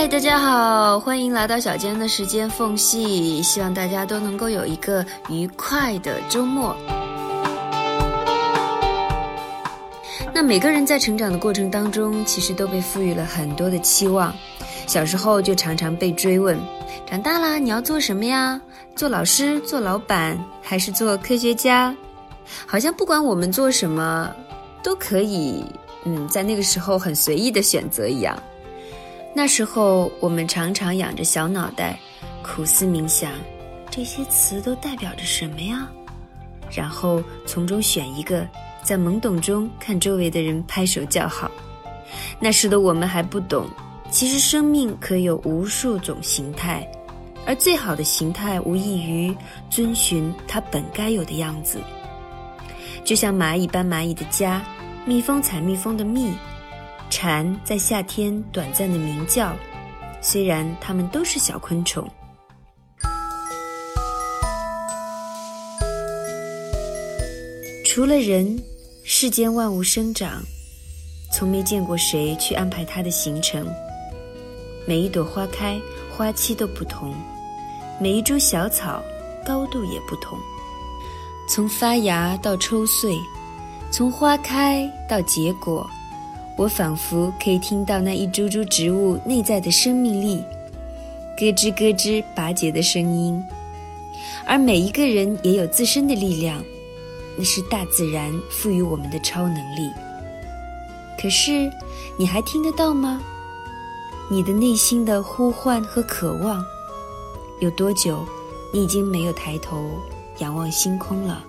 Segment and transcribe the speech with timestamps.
[0.00, 6.72] 嗨，大家好，欢迎来到小娟的时间缝隙，希望大家都能够有一个愉快的周末。
[10.32, 14.32] 那每个人在成长的过程当中，其实都被赋予了很多的期望。
[14.86, 16.56] 小时候就常常被追问：
[17.04, 18.60] 长大了你要做什么呀？
[18.94, 21.92] 做老师、做老板，还是做科学家？
[22.66, 24.32] 好像不管我们做什么，
[24.80, 25.64] 都可以，
[26.04, 28.40] 嗯，在那个时候很随意的选择一样。
[29.34, 31.98] 那时候，我们常常仰着小脑袋，
[32.42, 33.30] 苦思冥想，
[33.90, 35.88] 这些词都代表着什么呀？
[36.70, 38.46] 然后从中选一个，
[38.82, 41.50] 在懵懂中看周围的人拍手叫好。
[42.40, 43.68] 那时的我们还不懂，
[44.10, 46.86] 其实生命可有无数种形态，
[47.46, 49.34] 而最好的形态无异于
[49.70, 51.78] 遵循它本该有的样子。
[53.04, 54.62] 就像蚂蚁搬蚂蚁的家，
[55.04, 56.32] 蜜蜂采蜜蜂的蜜。
[57.10, 59.54] 蝉在夏天短暂的鸣叫，
[60.20, 62.08] 虽然它们都是小昆虫。
[67.84, 68.56] 除了人，
[69.04, 70.42] 世间万物生长，
[71.32, 73.66] 从没见过谁去安排它的行程。
[74.86, 75.80] 每一朵花开，
[76.10, 77.12] 花期都不同；
[77.98, 79.02] 每一株小草，
[79.44, 80.38] 高度也不同。
[81.48, 83.18] 从发芽到抽穗，
[83.90, 85.88] 从花开到结果。
[86.58, 90.42] 我仿佛可以听到那一株株植物内在的生命力，
[91.36, 93.40] 咯吱咯吱拔节的声音，
[94.44, 96.60] 而每一个人也有自身的力量，
[97.36, 99.88] 那是大自然赋予我们的超能力。
[101.16, 101.70] 可是，
[102.18, 103.22] 你还听得到吗？
[104.28, 106.60] 你的内心的呼唤和渴望，
[107.60, 108.26] 有多久，
[108.74, 109.92] 你已经没有抬头
[110.38, 111.40] 仰望星空了？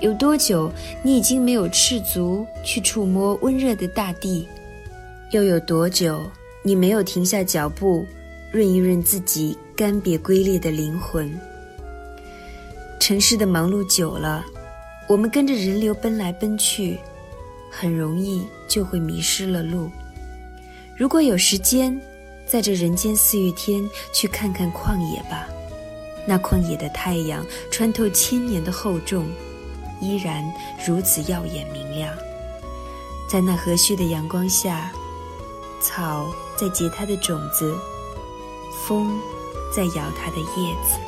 [0.00, 4.48] 有多久，你已经没有赤足去触摸温热的大地？
[5.30, 6.28] 又有多久，
[6.62, 8.06] 你没有停下脚步，
[8.50, 11.30] 润一润自己干瘪龟裂的灵魂？
[12.98, 14.42] 城市的忙碌久了，
[15.06, 16.98] 我们跟着人流奔来奔去，
[17.70, 19.90] 很容易就会迷失了路。
[20.96, 22.00] 如果有时间，
[22.46, 25.46] 在这人间四月天，去看看旷野吧。
[26.26, 29.26] 那旷野的太阳，穿透千年的厚重。
[30.00, 30.44] 依然
[30.86, 32.14] 如此耀眼明亮，
[33.28, 34.90] 在那和煦的阳光下，
[35.80, 37.78] 草在结它的种子，
[38.86, 39.20] 风
[39.74, 40.98] 在摇它的叶子。